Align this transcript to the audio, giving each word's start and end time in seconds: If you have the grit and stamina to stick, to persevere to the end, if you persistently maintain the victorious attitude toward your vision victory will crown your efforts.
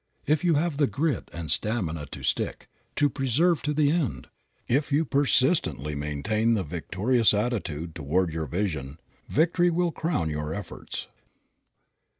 If 0.25 0.43
you 0.43 0.55
have 0.55 0.77
the 0.77 0.87
grit 0.87 1.29
and 1.31 1.51
stamina 1.51 2.07
to 2.07 2.23
stick, 2.23 2.67
to 2.95 3.07
persevere 3.07 3.53
to 3.61 3.71
the 3.71 3.91
end, 3.91 4.29
if 4.67 4.91
you 4.91 5.05
persistently 5.05 5.93
maintain 5.93 6.55
the 6.55 6.63
victorious 6.63 7.35
attitude 7.35 7.93
toward 7.93 8.33
your 8.33 8.47
vision 8.47 8.97
victory 9.29 9.69
will 9.69 9.91
crown 9.91 10.31
your 10.31 10.55
efforts. 10.55 11.07